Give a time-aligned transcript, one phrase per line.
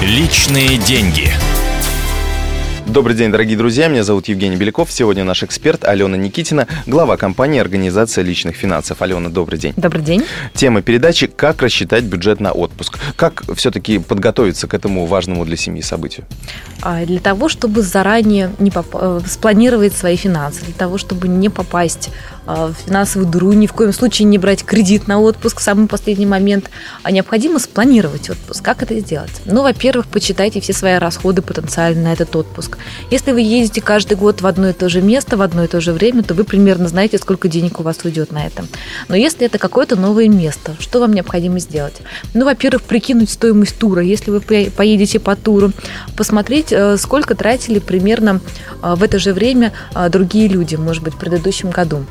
[0.00, 1.28] Личные деньги.
[2.86, 3.88] Добрый день, дорогие друзья.
[3.88, 4.92] Меня зовут Евгений Беляков.
[4.92, 9.02] Сегодня наш эксперт Алена Никитина, глава компании «Организация личных финансов».
[9.02, 9.74] Алена, добрый день.
[9.76, 10.24] Добрый день.
[10.54, 12.96] Тема передачи «Как рассчитать бюджет на отпуск».
[13.16, 16.26] Как все-таки подготовиться к этому важному для семьи событию?
[16.80, 18.86] А, для того, чтобы заранее не поп...
[18.94, 22.10] Э, спланировать свои финансы, для того, чтобы не попасть
[22.48, 26.24] в финансовую дыру, ни в коем случае не брать кредит на отпуск в самый последний
[26.26, 26.70] момент,
[27.02, 28.64] а необходимо спланировать отпуск.
[28.64, 29.30] Как это сделать?
[29.44, 32.78] Ну, во-первых, почитайте все свои расходы потенциально на этот отпуск.
[33.10, 35.80] Если вы ездите каждый год в одно и то же место, в одно и то
[35.80, 38.64] же время, то вы примерно знаете, сколько денег у вас уйдет на это.
[39.08, 41.96] Но если это какое-то новое место, что вам необходимо сделать?
[42.32, 44.02] Ну, во-первых, прикинуть стоимость тура.
[44.02, 45.72] Если вы поедете по туру,
[46.16, 48.40] посмотреть, э, сколько тратили примерно
[48.82, 52.06] э, в это же время э, другие люди, может быть, в предыдущем году.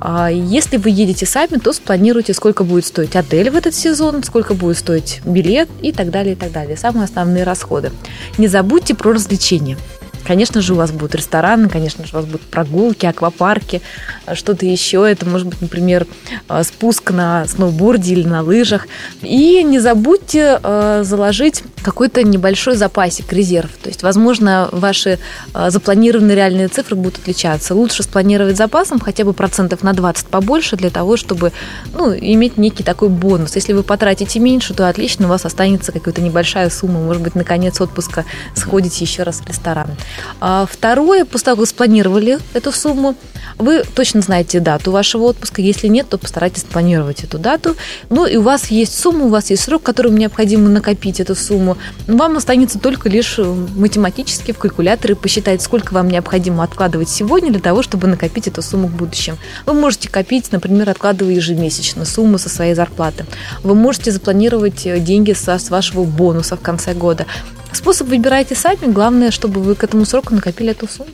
[0.00, 4.54] А если вы едете сами, то спланируйте, сколько будет стоить отель в этот сезон, сколько
[4.54, 6.76] будет стоить билет и так далее, и так далее.
[6.76, 7.92] Самые основные расходы.
[8.38, 9.78] Не забудьте про развлечения.
[10.26, 13.80] Конечно же, у вас будут рестораны, конечно же, у вас будут прогулки, аквапарки,
[14.34, 15.08] что-то еще.
[15.08, 16.06] Это может быть, например,
[16.48, 18.88] э, спуск на сноуборде или на лыжах.
[19.22, 23.70] И не забудьте э, заложить какой-то небольшой запасик, резерв.
[23.80, 25.20] То есть, возможно, ваши
[25.54, 27.76] э, запланированные реальные цифры будут отличаться.
[27.76, 31.52] Лучше спланировать запасом хотя бы процентов на 20 побольше для того, чтобы
[31.92, 33.54] ну, иметь некий такой бонус.
[33.54, 37.00] Если вы потратите меньше, то отлично, у вас останется какая-то небольшая сумма.
[37.00, 39.90] Может быть, на конец отпуска сходите еще раз в ресторан.
[40.40, 43.16] А второе, после того, как вы спланировали эту сумму,
[43.58, 45.62] вы точно знаете дату вашего отпуска.
[45.62, 47.74] Если нет, то постарайтесь спланировать эту дату.
[48.10, 51.78] Ну и у вас есть сумма, у вас есть срок, которым необходимо накопить эту сумму.
[52.06, 57.60] Вам останется только лишь э, математически в калькуляторе посчитать, сколько вам необходимо откладывать сегодня для
[57.60, 59.38] того, чтобы накопить эту сумму в будущем.
[59.64, 63.24] Вы можете копить, например, откладывая ежемесячно сумму со своей зарплаты.
[63.62, 67.26] Вы можете запланировать э, деньги с вашего бонуса в конце года.
[67.76, 68.90] Способ выбирайте сами.
[68.90, 71.10] Главное, чтобы вы к этому сроку накопили эту сумму.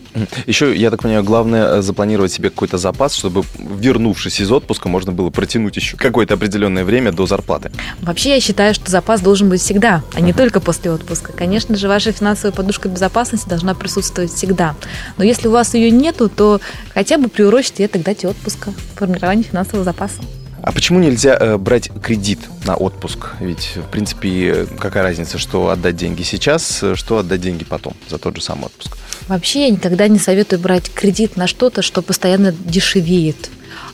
[0.47, 5.11] Еще, я так понимаю, главное э, запланировать себе какой-то запас, чтобы, вернувшись из отпуска, можно
[5.11, 7.73] было протянуть еще какое-то определенное время до зарплаты.
[8.01, 11.33] Вообще, я считаю, что запас должен быть всегда, а не только после отпуска.
[11.33, 14.77] Конечно же, ваша финансовая подушка безопасности должна присутствовать всегда.
[15.19, 16.61] Но если у вас ее нету, то
[16.95, 20.23] хотя бы приурочите это к дате отпуска, формирование финансового запаса.
[20.63, 23.31] А почему нельзя э, брать кредит на отпуск?
[23.41, 28.37] Ведь, в принципе, какая разница, что отдать деньги сейчас, что отдать деньги потом за тот
[28.37, 28.97] же самый отпуск?
[29.27, 33.51] Вообще я никогда не советую брать кредит на что-то, что постоянно дешевеет.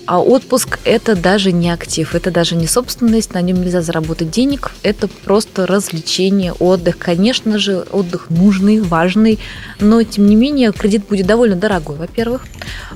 [0.08, 4.72] А отпуск– это даже не актив, это даже не собственность, на нем нельзя заработать денег,
[4.82, 6.96] это просто развлечение, отдых.
[6.96, 9.38] Конечно же, отдых нужный, важный,
[9.80, 12.46] но, тем не менее, кредит будет довольно дорогой, во-первых.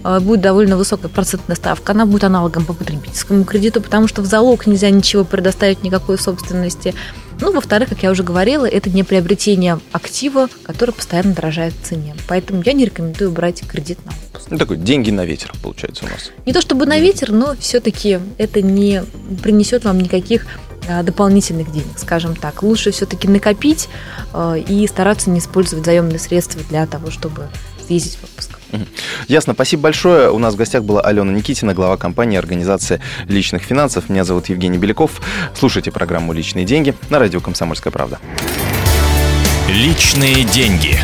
[0.02, 4.24] А, будет довольно высокая процентная ставка, она будет аналогом по потребительскому кредиту, потому что в
[4.24, 6.94] залог нельзя ничего предоставить, никакой собственности.
[7.42, 12.14] Ну, во-вторых, как я уже говорила, это не приобретение актива, который постоянно дорожает в цене.
[12.28, 14.48] Поэтому я не рекомендую брать кредит на отпуск.
[14.48, 16.30] Ну, такой деньги на ветер, получается, у нас.
[16.46, 19.02] Не то чтобы на ветер, но все-таки это не
[19.42, 20.46] принесет вам никаких
[20.88, 22.62] а, дополнительных денег, скажем так.
[22.62, 23.88] Лучше все-таки накопить
[24.32, 27.48] а, и стараться не использовать заемные средства для того, чтобы
[27.84, 28.51] съездить в отпуск.
[29.28, 30.30] Ясно, спасибо большое.
[30.30, 34.08] У нас в гостях была Алена Никитина, глава компании «Организация личных финансов».
[34.08, 35.20] Меня зовут Евгений Беляков.
[35.54, 38.18] Слушайте программу «Личные деньги» на радио «Комсомольская правда».
[39.68, 40.98] Личные деньги.